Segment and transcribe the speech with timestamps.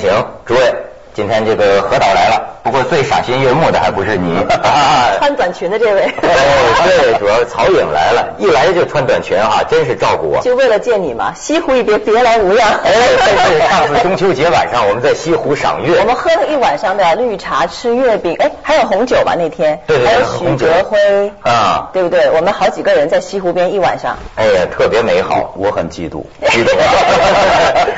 [0.00, 0.74] 行，诸位，
[1.14, 4.34] 今天这个何导来了，不过最赏心悦目的还不是你，
[5.18, 6.02] 穿短裙的这位。
[6.22, 10.40] 哦，对，主要是曹颖来了，一来就穿短裙哈，真是照顾我。
[10.40, 12.68] 就为了见你嘛，西湖一别，别来无恙。
[12.84, 22.30] 哎，这是 上次中秋节晚上我们在西湖赏月，我们喝了一晚上的绿茶，吃月饼，哎，还有红酒吧那天，对对还有许哲辉啊对不对？
[22.30, 24.16] 我们好几个人在西湖边一晚上。
[24.36, 25.52] 哎呀，特别美好。
[25.56, 26.24] 我很嫉妒。
[26.46, 26.70] 嫉妒。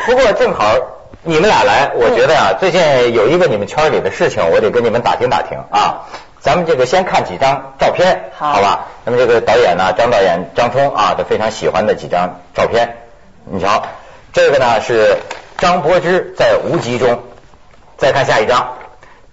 [0.06, 0.74] 不过正好
[1.24, 6.08] 你们俩来，我觉得呀、最近有一个你们圈里的事情，我得跟你们打听打听啊。
[6.40, 8.86] 咱们这个先看几张照片，好吧？
[9.04, 12.96] 那么这个导演呢，张导演张冲啊，他非常喜欢的几张照片。
[13.44, 13.84] 你瞧，
[14.32, 15.18] 这个呢是
[15.58, 17.22] 张柏芝在无极中，
[17.96, 18.78] 再看下一张，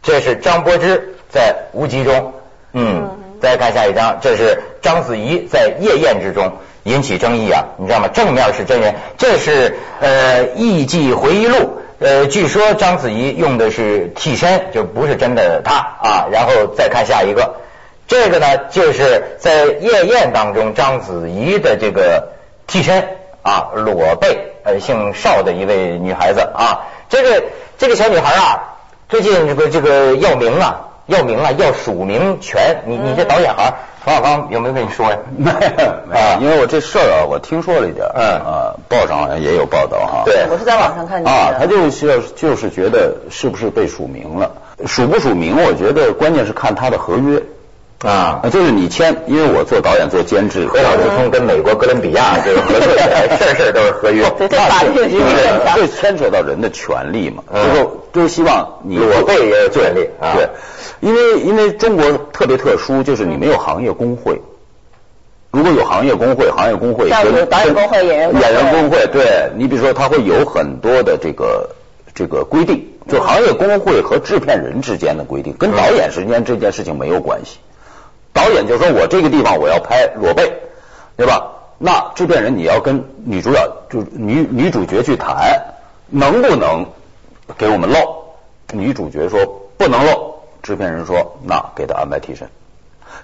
[0.04, 2.34] 这是张柏芝在无极中，
[2.72, 6.58] 嗯，再看下一张，这是章子怡在夜宴之中
[6.90, 8.08] 引起争议啊，你知道吗？
[8.08, 11.78] 正面是真人，这是呃艺伎回忆录。
[12.00, 16.28] 呃，据说章子怡用的是替身，就不是真的她啊。
[16.32, 17.58] 然后再看下一个，
[18.08, 22.30] 这个呢就是在夜宴当中章子怡的这个
[22.68, 26.88] 替身啊，裸背，呃，姓邵的一位女孩子啊。
[27.10, 27.44] 这个
[27.78, 28.78] 这个小女孩啊，
[29.10, 32.84] 最近这个这个要名啊，要名啊，要署名权。
[32.86, 35.18] 你你这导演行，冯小刚有没有跟你说呀？
[35.38, 35.60] 没有
[36.10, 40.24] 没有，因为我这事儿啊，我听说了一点儿，嗯啊，报上好像也有报道哈。
[40.26, 41.60] 对我是在网上看见啊，的。
[41.60, 44.52] 他就是要就是觉得是不是被署名了，
[44.86, 47.42] 署不署名，我觉得关键是看他的合约
[48.02, 48.42] 啊。
[48.44, 54.30] 啊，就是你签，因为我做导演做监制，何老师从跟美国哥伦比亚这个合作起来， 事儿事儿都是合约。
[54.38, 57.62] 对 对法律因为正常这牵扯到人的权利嘛，嗯。
[57.72, 60.34] 最后都希望你裸背也有权利啊。
[60.36, 60.50] 对，
[61.02, 64.42] 因为因为中国特别特殊，就是你没有行业工会。
[65.52, 69.50] 如果有行业工会，行业工会有导演工会演员演员工会，对。
[69.56, 71.72] 你比如说，他会有很多的这个
[72.14, 77.58] 这个规定，就行业工会和制片人之间的规定，跟导演之间这件事情没有关系。
[78.40, 80.54] 导演就说我这个地方我要拍裸背，
[81.18, 81.52] 对吧？
[81.78, 85.62] 那制片人你要跟女主角就女女主角去谈，
[86.10, 86.86] 能不能
[87.58, 87.98] 给我们露？
[88.74, 89.46] 女主角说
[89.78, 92.48] 不能露，制片人说那给他安排替身。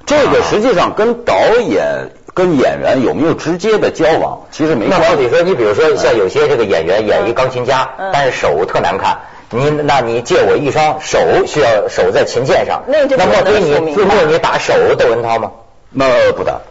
[0.05, 1.33] 这个实际上跟导
[1.67, 5.05] 演跟演员有没有直接的交往，其实没关系。
[5.05, 9.19] 那好比说，你比如说像有些这个演员演一钢琴家，嗯但是手特难看，
[9.51, 15.51] 你那你借我一双手，需要手在琴键上，那就不么给你能署名字幕你打手窦文涛吗？
[15.91, 16.61] 那不打，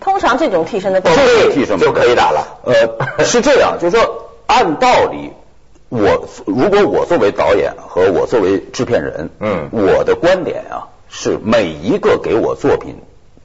[0.00, 2.58] 通常这种替身的这个替身不就可以打了。
[2.64, 5.32] 呃， 是这样，就是说，按道理，
[5.88, 9.68] 我如果我作为导演和我作为制片人，嗯。
[9.72, 12.96] 我的观点啊，是每一个给我作品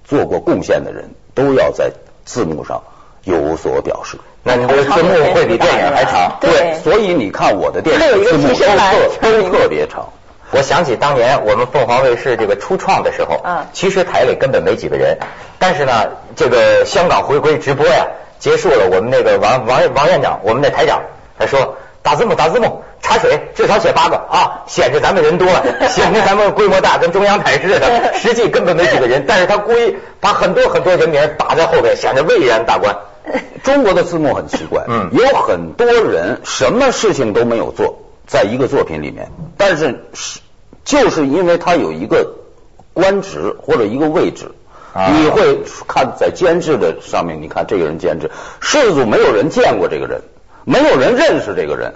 [0.04, 1.92] 做过贡献的人都要在
[2.26, 2.84] 字幕上
[3.26, 4.18] 有所表示。
[4.42, 6.38] 那你这个字幕会比电影还长。
[6.40, 10.08] 对所以你看我的电影字幕都特都特别长。
[10.52, 15.18] 我想起当年我们凤凰卫视这个初创的时候，嗯其实台里根本没几个人，
[15.60, 15.92] 但是呢，
[16.36, 18.06] 这个香港回归直播呀，
[18.40, 21.02] 结束了，我们那个王王王院长，我们那台长，
[21.40, 25.48] 他说打字幕打字幕，茶水至少写八个啊，显着咱们人多，
[25.90, 32.96] 显着咱们规模大，跟中央台似的， 实际根本没几个人，但是他故意把很多很多人名打在后边，显得蔚然大观。
[33.64, 35.10] 中国的字幕很奇怪，嗯。
[35.12, 40.40] 有很多人什么事情都没有做，在一个作品里面，但是是
[40.84, 42.36] 就是因为他有一个
[42.94, 44.52] 官职或者一个位置，
[44.94, 45.08] 啊。
[45.18, 48.30] 你会看在监制的上面，你看这个人监制，
[48.62, 50.22] 剧组没有人见过这个人，
[50.64, 51.96] 没有人认识这个人，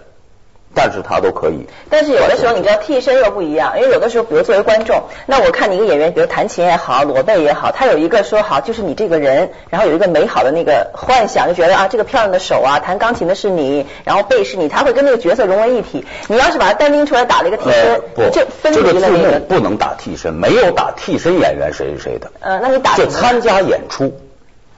[0.79, 1.67] 但是他都可以。
[1.89, 16.05] 但是有的时候你知道替身又不一样，因为有的时候，比如作为观众，那我看你一个演员，比如弹琴也好，裸背也好，他有一个说好就是你这个人，然后有一个美好的那个幻想，就觉得啊这个漂亮的手啊，弹钢琴的是你，然后背是你，他会跟那个角色融为一体。
[16.29, 19.39] 你要是把它单拎出来打了一个替身就分这个字幕离了那个。
[19.41, 24.13] 不能打替身，没有打替身演员谁是谁的，呃，那你打就参加演出。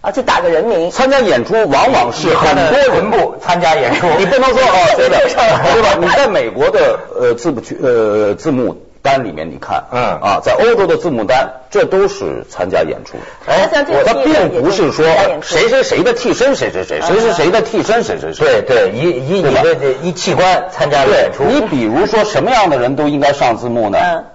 [0.01, 0.89] 啊，就打个人名。
[0.91, 5.97] 参加演出往往是很多人不参加演出，你不能说 哦，这个对吧？
[5.99, 13.17] 你在美国的呃字幕区呃字幕单里面，你看，嗯啊，在欧洲的字幕单，这都是参加演出。
[13.47, 15.05] 哎像这个它并不是说
[15.41, 18.45] 谁谁谁的替身谁谁谁，谁是谁的替身谁谁谁。
[18.45, 23.99] 对对，以以你的这一器官参加演出，你比如说什么样的人都应该上字幕呢？
[24.01, 24.25] 嗯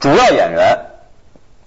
[0.00, 0.78] 主要演员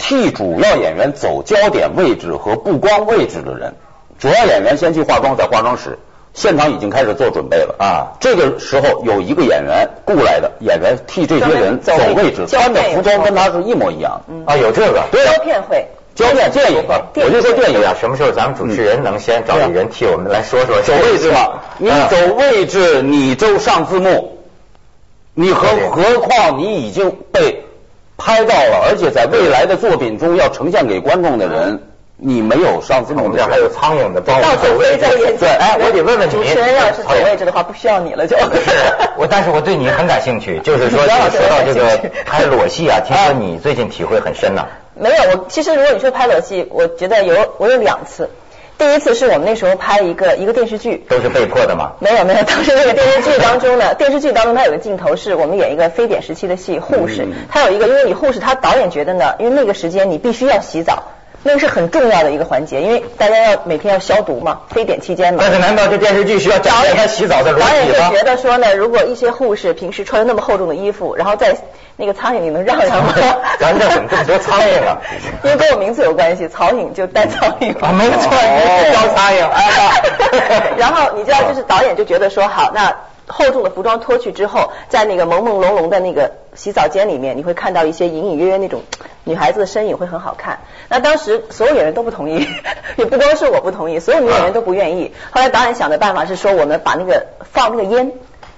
[0.01, 3.75] 替主要演员走焦点位置和布光位置的人，
[4.17, 5.99] 主要演员先去化妆，在化妆室，
[6.33, 7.75] 现场已经开始做准备了。
[7.77, 14.21] 啊这个时候有一个演员雇来的演员替这些人走位置，穿的服装跟他是一模一样。
[14.47, 15.03] 啊有这个。
[15.11, 15.23] 对。
[15.23, 15.85] 啊胶片会。
[16.15, 20.81] 胶片电影啊，我就说电影啊，什么时候咱们主持人能先找一人替我们来说说。
[20.81, 24.39] 走位置嘛，你嗯走位置，你就上字幕。
[25.33, 27.63] 你何何况你已经被
[28.23, 31.81] 拍到了，而且在未来的作品中要呈现给观众的人，
[32.17, 35.57] 你没有上这么我们这还有苍蝇的包到处飞在眼前。
[35.57, 38.37] 哎，我得问问你，主持人要是走位置的话，不需要你了就。
[38.37, 38.45] 是，
[39.17, 44.67] 我但是我对你很感兴趣， 就是说说到这个拍裸戏啊， 听说你最近体会很深呢。
[44.93, 48.29] 没有，我其实如果你说拍裸戏，我觉得有我有两次。
[48.81, 51.91] 第一次是我们那时候拍一个一个电视剧，都是被迫的吗？
[51.99, 61.03] 没有没有，当时那个电视剧当中呢， 电视剧当中它有个镜头是我们演一个非典时期的戏，护士，他有一个，因为你护士，他导演觉得呢，因为那个时间你必须要洗澡。
[61.43, 65.39] 那个是很重要的一个环节，因为大家要每天要消毒嘛，非典期间嘛。
[65.41, 67.71] 但是难道这电视剧需要导演他洗澡的裸体吗？
[67.71, 71.55] 导演就觉得说呢，如果一些护士平时穿那么厚重的衣服，然后在
[71.97, 73.13] 那个苍蝇，你能让让吗？
[73.59, 74.97] 咱这怎么这么多苍蝇啊？
[75.43, 77.73] 因为跟我名字有关系，曹颖就带苍蝇。
[77.83, 78.31] 啊，没错，
[78.93, 79.47] 招苍蝇。
[80.77, 82.95] 然后你知道，就是导演就觉得说，好，那。
[83.27, 88.83] 厚重的服装脱去之后，在那个朦朦胧胧的那个洗澡间里面，你会看到一些隐隐约约那种
[89.23, 90.59] 女孩子的身影，会很好看。
[90.89, 92.47] 那当时所有演员都不同意，
[92.97, 95.13] 也不光是我不同意，所有女演员都不愿意。
[95.31, 98.11] 后来导演想的办法是说，我们把那个放那个烟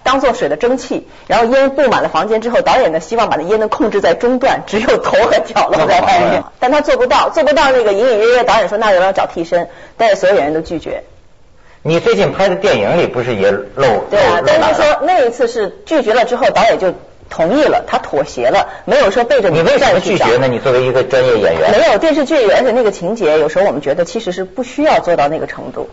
[0.04, 6.44] 当做水的蒸汽，然后烟布满了房间之后，导演呢希望把那烟能控制在中段，只有头和脚露在外面。
[6.60, 8.44] 但他做不到，做不到那个隐隐约约。
[8.44, 11.04] 导演说那我要找替身，但是所有演员都拒绝。
[11.84, 14.06] 你最近拍的电影里不是也露？
[14.10, 16.94] 对啊，但是说那一次是拒绝了之后，导演就
[17.36, 20.48] 同意了，他妥协了，没有说背着你为什么拒绝呢？
[20.48, 25.90] 你作为一个专业演员，没有电视剧，而且那个情节有时候我们觉得其实是不需要做到那个程度。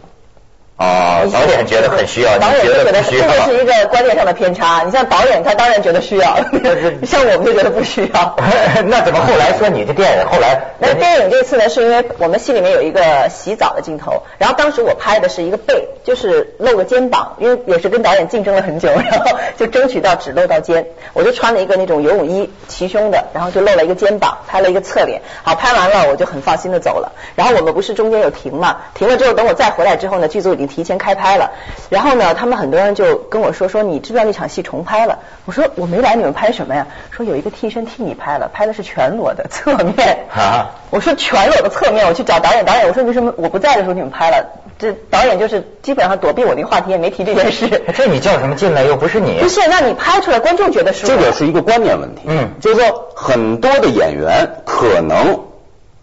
[0.80, 3.14] 哦，导演觉得很需要，导演觉得这个是
[3.62, 4.82] 一个观念上的偏差。
[4.82, 6.38] 你像导演，他当然觉得需要，
[7.04, 8.36] 像我们就觉得不需要。
[8.88, 10.58] 那怎么后来说你这电影后来？
[10.78, 20.86] 那电影这次呢，是因为我们戏里面有一个洗澡的镜头，然后当时我拍的是一个背，就是露个肩膀，因为也是跟导演竞争了很久，然后就争取到只露到肩。
[21.12, 25.20] 我就穿了一个那种游泳衣，齐胸的，然后就露了一个肩膀，拍了一个侧脸。
[25.42, 27.12] 好，拍完了我就很放心的走了。
[27.36, 28.78] 然后我们不是中间有停嘛？
[28.94, 30.69] 停了之后，等我再回来之后呢，剧组已经。
[30.70, 31.50] 提前开拍了，
[31.90, 35.18] 然后呢，他们很多人就跟我说说，你知不知道那场戏重拍了？
[35.44, 36.86] 我说我没来，你们拍什么呀？
[37.10, 40.26] 说有一个替身替你拍了，拍的是全裸的 侧面。
[40.34, 40.70] 啊！
[40.90, 44.46] 我说全裸的侧面，我去找导演，导演我说为什么我不在的时候你们拍了？
[44.78, 47.82] 这导演就是基本上躲避我那个话题，也没提这件事。
[47.94, 49.38] 这你叫什么进来又不是你？
[49.40, 51.06] 不是，那你拍出来观众觉得是？
[51.06, 52.22] 这个是一个观念问题。
[52.24, 55.40] 嗯，就是说很多的演员可能，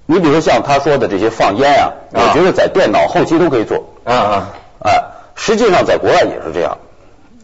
[0.07, 3.93] 你比如说像他说的这些放烟啊，我觉得在电脑后期都可以做。
[4.03, 4.49] 啊啊。
[4.79, 5.03] 哎，
[5.35, 6.77] 实际上在国外也是这样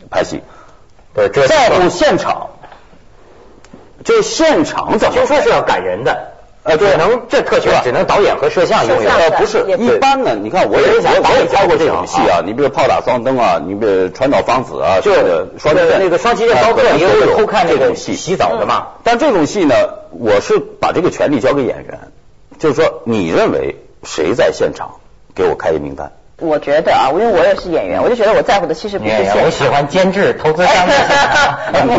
[0.10, 0.42] 拍戏，
[1.48, 2.51] 在乎现场，
[4.04, 5.15] 就现场怎么？
[5.15, 6.31] 听说是要感人的，
[6.63, 9.10] 呃，只能这特权只能导演和摄像拥有。
[9.10, 15.12] 呃，不是，一般呢，你看我也我我也拍过这种戏啊，你比如炮打双灯啊，你比如传导芳子啊，就
[15.57, 18.89] 双那个双旗舰高客也有偷看这种戏洗澡的嘛。
[19.04, 19.75] 但这种戏呢，
[20.12, 22.00] 我是把这个权利交给演员，
[22.63, 23.75] 就是说你认为
[24.06, 25.01] 谁在现场，
[25.36, 26.13] 给我开一名单。
[26.38, 29.44] 我觉得啊，因为我也是演员，我就觉得我在乎的其实不是现场。
[29.44, 30.74] 我喜欢监制、投资商。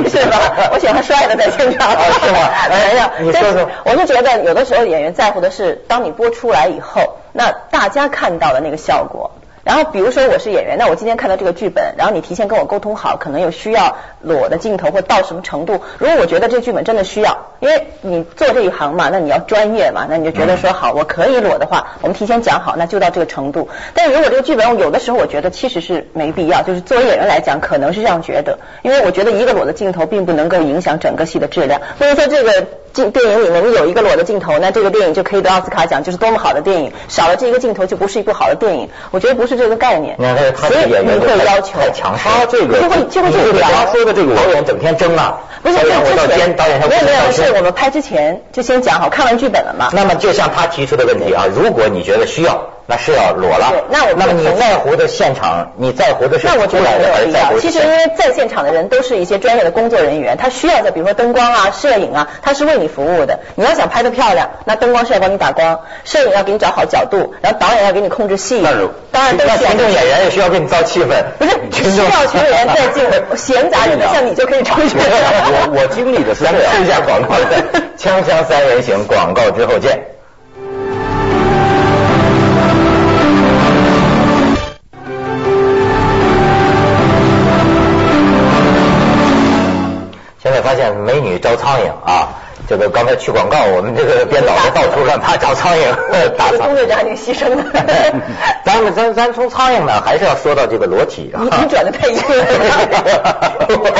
[0.02, 0.70] 不是吧？
[0.72, 1.90] 我喜欢帅的在现场。
[1.90, 2.50] 是吗？
[2.70, 3.68] 没有，你说说。
[3.84, 9.32] 我是觉得有的时候演员在乎的是，当你播出来以后，那大家看到的那个效果。
[9.64, 15.82] 然后比如说我是演员，那我今天看到这个剧本，然后你提前跟我沟通好，可能有需要裸的镜头或到什么程度。
[15.98, 23.68] 如果我觉得这剧本真的需要，因为你做这一行嘛，那你要专业嘛，那你就觉得说好，我可以裸的话，我们提前讲好，那就到这个程度。
[23.94, 31.80] 但如果这个剧本有的时候我觉得其实是没必要，就是作为演员来讲，可能是这样觉得，因为我觉得一个裸的镜头并不能够影响整个戏的质量。
[31.98, 36.92] 不如说这个镜电影里面你有一个裸的镜头，那这个电影就可以得奥斯卡奖，就是多么好的电影。
[37.08, 38.90] 少了这一个镜头就不是一部好的电影。
[39.10, 39.54] 我觉得不是。
[39.54, 40.26] 这个概念，所
[40.74, 49.90] 以你会要求太强势，他这个就会就会这个他说的这个导演整天争啊，不是我到监导演他没有没有，是我们拍之前就先讲好，看完剧本了嘛。
[49.92, 52.73] 那么就像他提出的问题啊，如果你觉得需要。
[52.86, 57.58] 那是要裸了，那我那么你在乎的现场，你在乎的是那我觉得没有必要。
[57.58, 63.40] 其实因为在现场的人都是一些专业的工作人员，他需要的比如说灯光啊、摄影啊，他是为你服务的。
[63.54, 68.62] 你要想拍的漂亮，那灯光是要帮你打光，摄影要给你找好角度，然后导演要给你控制戏。
[69.10, 71.24] 当然，那群众演员也需要给你造气氛。
[71.38, 73.04] 不是，需要群众演员在进
[73.36, 74.96] 闲杂人像你就可以出去。
[74.98, 76.54] 我我经历的是这样。
[76.76, 77.34] 试一下广告，
[77.96, 80.13] 锵锵三人行，广告之后见。
[90.60, 92.28] 发现美女招苍蝇啊。
[92.66, 95.84] 这个刚才去广告，我们这个编导的到处乱爬找苍蝇，
[96.34, 97.62] 打工队长挺牺牲的。
[98.64, 101.30] 咱们咱咱从苍蝇呢，还是要说到这个裸体。
[101.36, 102.22] 你你转的太硬了。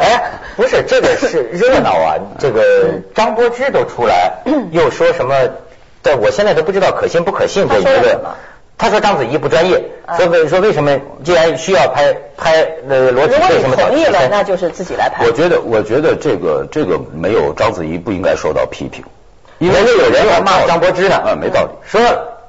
[0.00, 0.22] 哎，
[0.56, 2.16] 不是这个是热闹啊！
[2.40, 2.62] 这个
[3.14, 4.32] 张柏芝都出来，
[4.72, 5.36] 又说什么？
[6.02, 8.34] 但我现在都不知道可信不可信这一个。
[8.76, 9.82] 他说章子怡不专业，
[10.16, 14.28] 说为说为什么既然需要拍拍呃裸体，为什么同意了？
[14.28, 15.24] 那就是自己来拍。
[15.24, 19.04] 我觉得我觉得这个这个没有章子怡不应该受到批评，
[19.58, 21.70] 因为有人要骂张柏芝呢，啊，没道理。
[21.84, 22.00] 说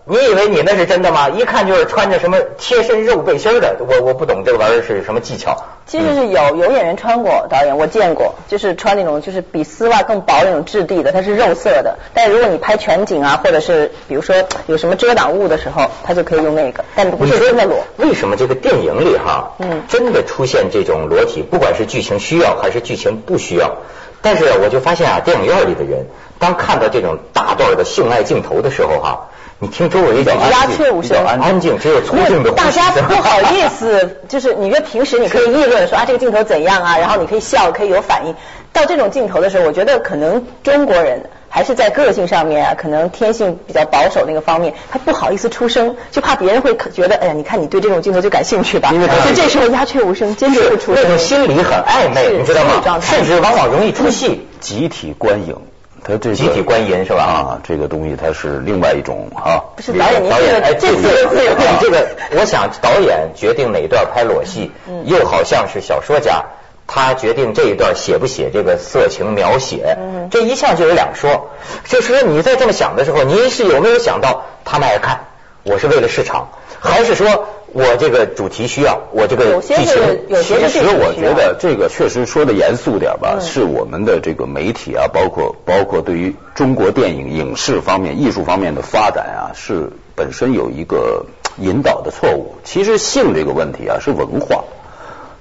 [0.08, 1.30] 你以为你那是真的吗？
[1.30, 5.58] 一看就是穿着什么贴身肉背心的，我我不懂这个玩意儿是什么技巧。
[5.88, 11.98] 其实是有有演员穿过，导演我见过，就是穿那种就是比丝袜更薄那种质地的，它是肉色的。
[12.14, 14.36] 但如果你拍全景啊，或者是比如说
[14.68, 17.84] 有什么遮挡物的时候，它就可以用那个，但不是真的裸。
[17.98, 23.78] 为什么这个电影里哈，嗯，真的出现这种裸体，不管是剧情需要还是剧情不需要，
[24.26, 26.08] 但是我就发现啊，电影院里的人
[26.40, 29.28] 当看到这种大段的性爱镜头的时候哈。
[29.58, 38.36] 你听周围叫鸦雀无声，安静，只有粗重的大家不好意思， 就是你说平时你可以议论说啊这个镜头怎样啊，然后你可以笑，可以有反应。
[38.74, 48.90] 到这种镜头的时候，我觉得可能中国人还是在个性上面啊，可能天性比较保守那个方面，他不好意思出声，就怕别人会觉得，哎呀，你看你对这种镜头就感兴趣吧。
[48.90, 51.02] 所以这时候鸦雀无声，坚决不出声。
[51.02, 53.00] 那种心理很暧昧，你知道吗？
[53.00, 55.56] 甚至往往容易出戏，集体观影。
[56.04, 57.24] 他这集体观音是吧？
[57.24, 59.64] 啊，这个东西它是另外一种啊。
[59.78, 62.06] 不是导演，导演，哎，这次你这个，
[62.38, 64.74] 我想导演决定哪段拍裸戏，
[65.06, 66.44] 又好像是小说家，
[66.88, 69.98] 他决定这一段写不写这个色情描写，
[70.32, 71.50] 这一项就有两说。
[71.86, 75.26] 就是说你在这么想的时候，您是有没有想到他们爱看，
[75.64, 76.50] 我是为了市场，
[76.80, 77.48] 还是说？
[77.74, 79.86] 我这个主题需要，我这个剧情，
[80.30, 91.26] 其实我觉得这个确实说的严肃点吧，是我们的这个媒体啊，包括包括对于中国电影影视方面、艺术方面的发展啊，是本身有一个
[91.58, 92.56] 引导的错误。
[92.64, 94.64] 其实性这个问题啊，是文化，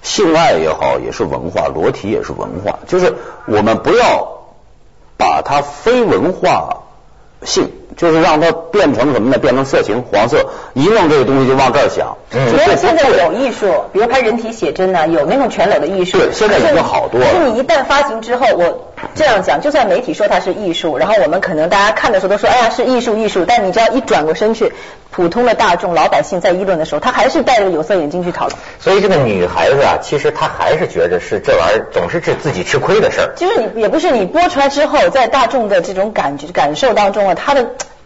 [0.04, 4.44] 性爱也好也是文化，裸体也是文化，就是我们不要
[5.16, 6.84] 把它非文化
[7.42, 7.72] 性。
[7.96, 9.38] 就是让它变成什么呢？
[9.38, 12.16] 变成色情、黄色，一弄这个东西就往这儿想。
[12.32, 16.18] 嗯，觉得现在有艺术，比如拍人体写真呢，有那种全裸的艺术。
[16.18, 17.20] 对，现在已经好多。
[17.20, 24.72] 可是你一旦发行之后，我这样讲，就算媒体说它是艺术，然后我们可能大家看的时候都说，哎呀是艺术艺术，但你只要一转过身去。
[25.10, 28.58] 普通的大众老百姓在议论的时候，他还是戴着有色眼镜去讨论。
[28.80, 33.32] 所以这个女孩子啊，其实她还是觉得是这玩意儿总是自自己吃亏的事儿。
[33.36, 37.64] 其实你也不是你播出来之后，在大众的这种感觉感受当中啊，她的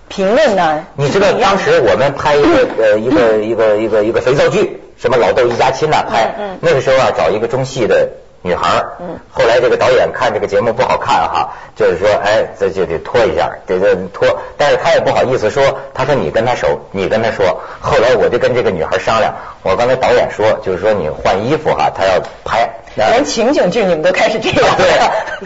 [0.09, 0.85] 评论呢？
[0.97, 8.09] 你知道当时我们拍一个 呃一个一个一个一个肥皂剧，什么老豆一家亲呐拍，那个时候啊找一个中戏的。
[8.41, 19.35] 女孩儿，嗯，后来这个导演看这个节目不好看哈，就是说，哎，这就得拖一下，得得拖，但是他也不好意思说，他说你跟他熟，你跟他说，后来我就跟这个女孩商量，
[19.65, 22.71] 我刚才导演说，就是说你换衣服哈，他要拍，
[23.07, 24.87] 连情景剧你们都开始这样，对，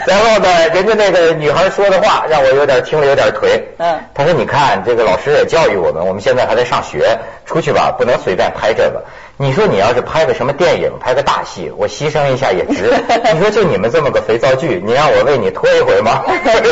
[0.06, 9.04] 然后呢，人家那个女孩说的话让我有点听了有点颓，嗯，他说你看这个老师也教育我们，我们现在还在上学，出去吧不能随便拍这个。
[9.38, 12.92] 你说你要是拍个什么电影，拍个大戏，我牺牲一下也值。
[13.34, 16.22] 你说就你们这么个肥皂剧，你让我为你拖一回吗？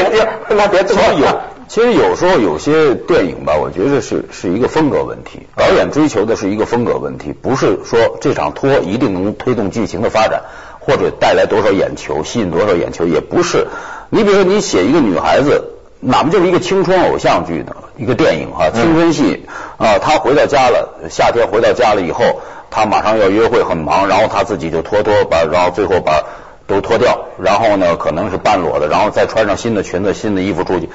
[0.49, 1.27] 那别拖有，
[1.67, 5.49] 其实有时候有些电影吧，我觉得是是一个风格问题。
[5.57, 10.43] 导演追求的是一个风格问题，不是说这场拖一定能推动剧情的发展，
[10.81, 13.69] 或者带来多少眼球，吸引多少眼球，也不是。
[14.09, 15.75] 你比如说，你写一个女孩子。
[16.03, 19.45] 哪怕就是一个青春偶像剧的一个电影哈，青春戏
[19.77, 26.23] 啊，她回到家了，夏天回到家了以后，她马上要约会，很忙，然后她自己就脱脱把，然后最后把
[26.67, 30.89] 都脱掉，然后呢可能是半裸的，然后再穿上新的裙子、新的衣服出去。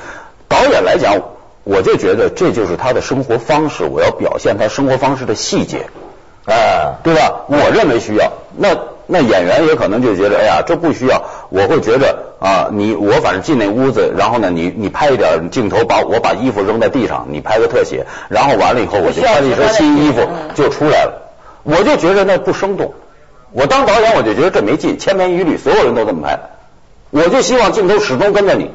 [0.48, 1.22] 导演来讲，
[1.64, 5.86] 我就觉得这就是她的生活方式，我要表现她生活方式的细节，
[6.48, 7.42] 哎，对吧？
[7.48, 8.76] 我认为需要那。
[9.08, 11.24] 那演员也可能就觉得，哎呀，这不需要。
[11.50, 21.22] 我会觉得啊，你我反正进那屋子，然后呢，你你拍一点镜头，把我把衣服扔在地上，你拍个特写，然后完了以后，我就穿一身新衣服就出来了。
[21.64, 22.94] 我就觉得那不生动。
[23.52, 26.40] 我当导演，我就觉得这没劲，千篇一律，所有人都这么拍。
[27.12, 28.72] 我就希望镜头始终跟着你。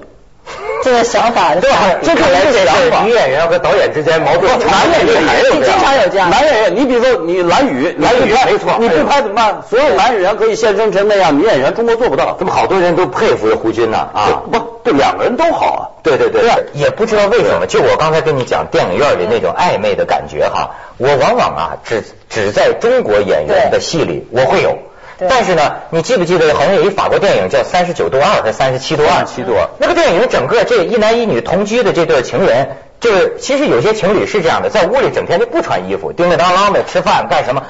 [0.82, 1.76] 这个想法对吧？
[2.02, 4.50] 这看来这是女演员和导演之间矛盾。
[4.58, 6.30] 男演员也有，经常有这样。
[6.30, 9.62] 男演员，你比如说你蓝宇，蓝宇没错，你不拍怎么办？
[9.68, 12.36] 所有男演员可以现身成那样，女演员中国做不到。
[12.38, 13.98] 怎么好多人都佩服胡军呢？
[14.14, 15.80] 啊，不，对，两个人都好啊。
[16.02, 24.78] 对对对，也不知道为什么，就我刚才跟你讲电影院里那种暧昧的感觉哈，我往往啊只只在中国演员的戏里我会有。
[25.20, 37.62] 对但是呢，你记不记得好像有一法国电影叫《三十九度二》还是《三十七度二》？37度二那个电影整个这一男一女同居的这对情人，就是其实有些情侣是这样的，在屋里整天就不穿衣服，叮叮当啷的吃饭干什么？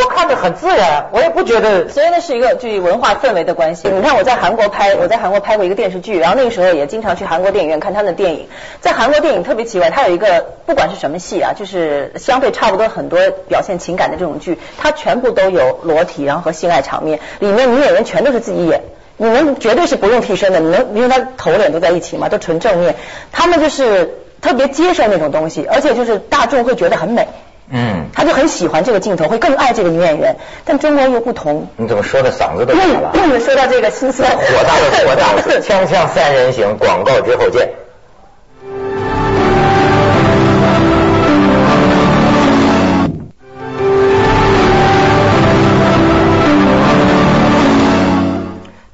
[0.00, 1.88] 我看着很自然，我也不觉得。
[1.88, 3.88] 所以那是一个就文化氛围的关系。
[3.88, 8.46] 你看我在韩国拍，我在韩国拍过一个电视剧，然后那个时候也经常去韩国电影院看他们的电影。
[8.80, 18.82] 在韩国电影特别奇怪，它有一个不管是什么戏啊，就是相对差不多很多表现情感的这种剧，它全部都有裸体，然后和性爱场面，里面女演员全都是自己演。
[19.16, 22.94] 你们绝对是不用替身的，你们因为他头脸都在一起嘛，都纯正面，
[23.32, 27.26] 他们就是特别接受那种东西，而且就是大众会觉得很美。
[27.70, 30.36] 嗯，他就很喜欢这个镜头，会更爱这个女演员。
[30.64, 31.68] 但中国又不同。
[31.76, 33.40] 你怎么说的嗓子都哑了？
[33.40, 37.70] 说到这个心酸，火大了火大了，锵锵三人行，广告之后见。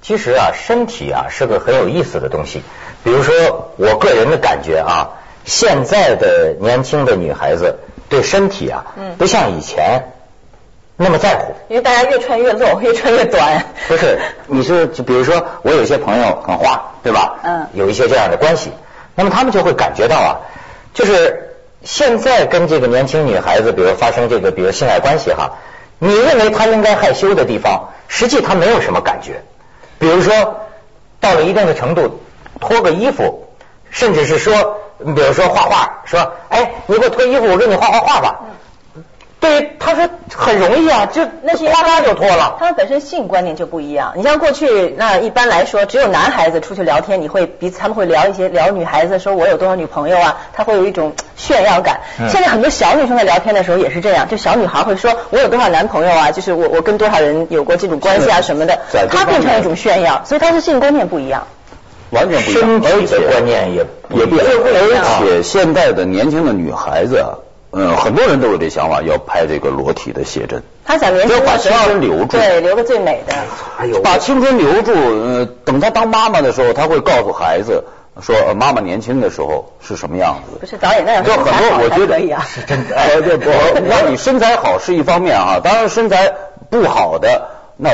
[0.02, 2.62] 其实啊，身体啊是个很有意思的东西。
[3.02, 5.12] 比如说，我个人的感觉啊，
[5.45, 8.84] 现在的年轻的女孩子对身体啊，
[9.18, 10.12] 不像以前
[10.96, 11.54] 那么在乎。
[11.68, 13.64] 因为大家越穿越露， 越穿越短。
[13.88, 17.38] 不是，你是就比如说，我有些朋友很花，对吧？
[17.42, 18.70] 嗯有一些这样的关系，
[19.14, 20.30] 那么他们就会感觉到啊，
[20.94, 25.58] 就是现在跟这个年轻女孩子，比如发生这个，比如性爱关系哈，
[25.99, 29.42] 你认为她应该害羞的地方，实际她没有什么感觉。
[29.99, 30.61] 比如说，
[31.20, 32.20] 到了一定的程度，
[32.61, 33.49] 脱个衣服，
[33.90, 34.78] 甚至是说，
[35.12, 38.40] 比如说画画，说，哎，你给我脱衣服，我给你画画画吧。
[39.40, 42.56] 对他说很容易啊，就那是因为哗啦就脱了。
[42.58, 44.14] 他们本身性观念就不一样。
[44.16, 52.00] 你像过去，那一般来说，只有男孩子出去聊天，你会彼此他们会聊一些聊女孩子，说我有多少女朋友啊，他会有一种炫耀感。
[52.18, 61.46] 嗯现在很多小女生在聊天的时候也是这样，就小女孩会说我有多少男朋友啊，就是我我跟多少人有过这种关系啊什么的在，这它变成一种炫耀，所以他是性观念不一样。
[62.14, 67.35] 完全不一样而且观念也也不一样，而且现在的年轻的女孩子啊，
[67.72, 73.35] 嗯，很多人都有这想法，要拍这个裸体的写真，他想年轻的时要把青候春留住对，留个最美的。
[73.79, 74.92] 哎呦，把青春留住。
[74.94, 77.85] 呃，等她当妈妈的时候，她会告诉孩子
[78.20, 80.59] 说，呃妈妈年轻的时候是什么样子。
[80.61, 82.46] 不是导演那样就很多，我觉得可以啊。
[82.48, 82.94] 是真的。
[82.96, 83.50] 哎，对不，
[83.88, 86.33] 那你身材好是一方面啊，当然身材
[86.70, 87.90] 不好的，那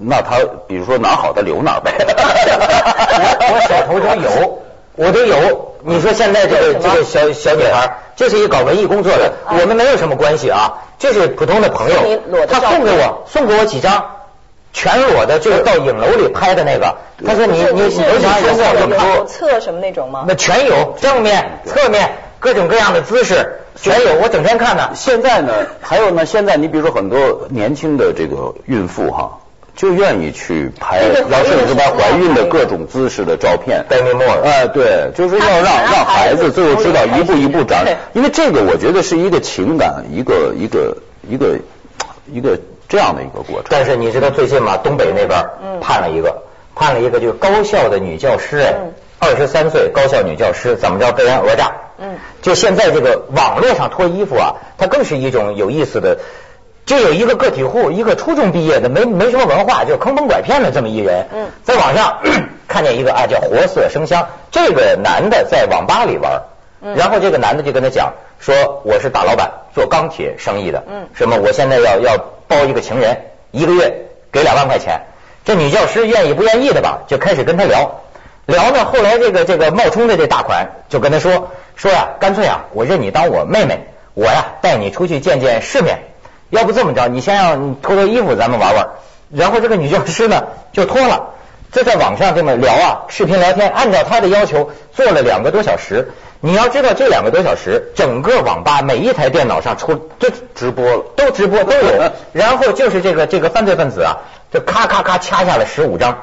[0.00, 1.92] 那他比如说哪儿好他留哪儿呗。
[1.98, 4.62] 我我小头都有，
[4.96, 5.74] 我都有。
[5.82, 11.96] 你说现在这个这个小小女孩，这是一搞文艺工作的，啊我们没有什么关系啊，就是普通的朋友
[12.48, 14.04] 他送给我送给我几张
[14.72, 16.96] 全裸的，就是到影楼里拍的那个。
[17.24, 18.04] 他说你你你想
[18.42, 20.24] 现在这么有说，侧什么那种吗？
[20.26, 24.90] 那全有，正面、侧面各种各样的姿势全有，我整天看呢。
[24.94, 29.38] 现在呢， 还有呢，现在你比如说很多年轻的这个孕妇哈，
[29.76, 33.84] 就愿意去拍，这个要甚至拍怀孕的怀孕的各种姿势的照片。
[34.42, 37.84] 哎，对，就是要让让让孩孩子子最后知道一步一步长，
[38.14, 40.96] 因为这个我觉得是一个情感，一个一个
[41.28, 41.58] 一个
[42.32, 42.58] 一个
[42.88, 43.66] 这样的一个过程。
[43.68, 46.42] 但是你知道最近嘛，东北那边嗯判了一个，
[46.74, 51.72] 判了一个就是高校的女教师，哎嗯，二十三岁高校女教师怎么着被人讹诈？
[51.98, 56.16] 嗯，就现在这个网络上脱衣服啊，它更是一种有意思的。
[56.86, 61.48] 就有一个个体户，一个初中毕业的，没没什么文化，就坑蒙拐骗的这么一人，嗯。
[61.64, 62.20] 在网上
[62.68, 66.42] 看见一个啊叫活色生香，这个男的在网吧里玩，
[66.80, 66.94] 嗯。
[66.94, 71.08] 然后这个男的就跟他讲说我是大老板，做钢铁生意的，嗯。
[71.12, 73.20] 什么我现在要要包一个情人，
[73.50, 75.00] 一个月给两万块钱，
[75.44, 78.02] 这女教师愿意不愿意的吧，就开始跟他聊，
[78.46, 85.98] 聊呢，后来这个这个冒充的这大款就跟他说说呀、干脆啊，我认你当我妹妹，我呀带你出去见见世面，
[86.50, 88.88] 要不这么着，你先让你脱脱衣服，咱们玩玩。
[89.30, 91.34] 然后这个女教师呢就脱了，
[91.72, 96.12] 就在网上这么聊啊，视频聊天，按照她的要求做了两个多小时。
[96.40, 102.10] 你要知道，这两个多小时，整个网吧每一台电脑上出就直播了，都直播都有。
[102.32, 104.18] 然后就是这个这个犯罪分子啊，
[104.52, 106.18] 就咔咔咔掐下了十五张，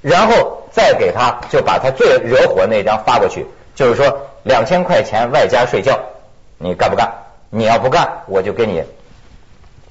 [0.00, 6.00] 然后再给他就把他最惹火那张发过去，就是说两千块钱外加睡觉，
[6.58, 7.12] 你干不干？
[7.50, 8.82] 你要不干，我就给你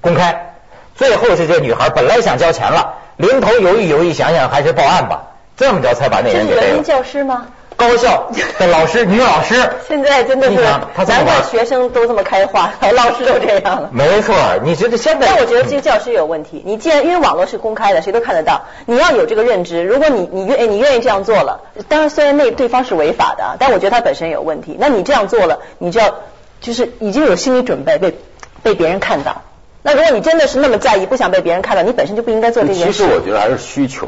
[0.06, 0.54] 公开。
[0.96, 5.24] 最后是这女孩本来想交钱了，临头犹豫犹豫，想想还是报案吧，
[5.58, 6.84] 这么着才把那个人给逮了是人民。
[6.84, 7.48] 教师吗？
[7.76, 9.56] 高校的老师， 女老师，
[9.90, 13.90] 现在真的是你想他，这么难怪学生都这么开化， 老师都这样了。
[13.92, 15.28] 没错，你觉得现在？
[15.28, 16.62] 但我觉得这个教师有问题。
[16.64, 19.84] 你既然因为网络是公开的，谁都看得到，你要有这个认知。
[19.84, 24.78] 如果你你愿你愿意这样做了，当然虽然那对方是违法的啊，但我觉得他本身有问题。
[24.80, 26.16] 那你这样做了，你就要
[26.62, 28.18] 就是已经有心理准备被
[28.64, 29.42] 被别人看到。
[29.86, 32.92] 那如果你真的是那么在意，不想被别人看到，你本身就不应该做这件事。
[32.92, 34.08] 其实我觉得还是需求，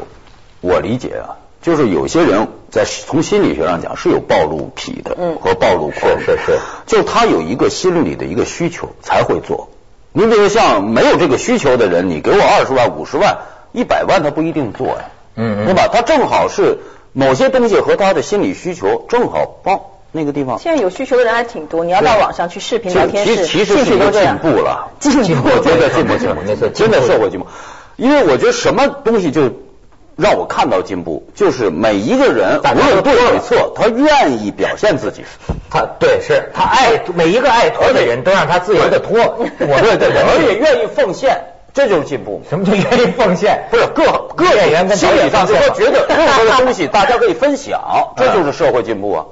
[0.60, 9.68] 我理解啊，就是有些人在从心理学上讲是有暴露癖的，嗯和暴露狂，是是是就是他有一个心理的一个需求才会做。
[10.12, 13.38] 你比如像没有这个需求的人，你给我二十万、五十万、
[13.70, 15.86] 一百万，他不一定做呀，嗯嗯对吧？
[15.86, 16.78] 他正好是
[17.12, 19.80] 某些东西和他的心理需求正好帮
[20.12, 20.58] 那个地方。
[20.58, 24.22] 现在有需求的人还挺多，你要到网上去视频聊天室，其其实是一个进。
[24.38, 27.46] 步了，进步我觉得进步进步没错真的社会进步。
[27.96, 29.50] 因为我觉得什么东西就
[30.16, 35.24] 让我看到进步，就是每一个人无论对与错，他愿意表现自己。
[35.70, 39.46] 他对是他爱每一个爱脱的人都让他自由的脱，我
[39.82, 41.44] 对对对，而且愿意奉献，
[41.74, 42.42] 这就是进步。
[42.48, 43.66] 什么叫愿意奉献？
[43.70, 49.26] 不是各各演员跟心导演理上就奉献说觉得任何的东西 大家可以分享，这就是社会进步啊。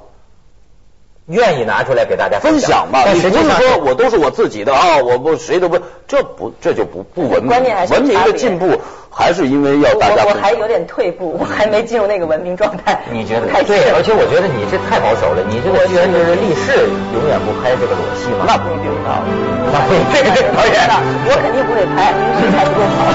[1.27, 7.51] 愿意拿出来给大家分享嘛，你不是说我都是我自己的啊，我不谁都不，这不这就不不文明。
[7.89, 8.81] 文明的进步
[9.17, 13.01] 还是因为要大家我我还有点退步，我还没进入那个文明状态。
[13.11, 13.81] 你觉得太对？
[13.81, 16.85] 是而且我觉得你这太保守了，你这个居然就是立誓
[17.17, 18.45] 永远不拍这个裸戏嘛？
[18.45, 19.25] 那不一定啊。
[19.73, 20.77] 那不这个导演，
[21.25, 23.09] 我肯定不会拍，因为身材不够好。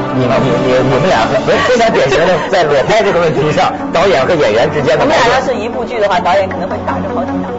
[0.16, 5.20] 你你你你们俩非非常典型的在裸拍这个问题上，导演和演员之间的矛盾。
[5.20, 7.52] 我们俩要是一部剧的话，导演可能会打着好几档。